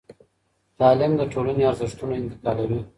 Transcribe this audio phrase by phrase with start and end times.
[0.79, 2.79] تعليم د ټولني ارزښتونه انتقالوي.